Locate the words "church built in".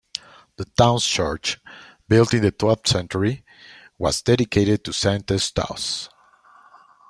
1.05-2.41